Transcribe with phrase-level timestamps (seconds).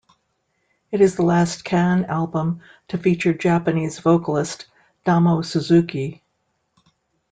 [0.89, 4.65] It is the last Can album to feature Japanese vocalist
[5.05, 6.23] Damo Suzuki.